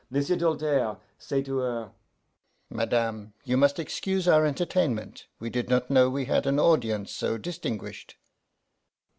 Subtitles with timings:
[0.09, 1.91] M'sieu' Doltaire say to her,
[2.71, 7.37] 'Madame, you must excuse our entertainment; we did not know we had an audience so
[7.37, 8.17] distinguished.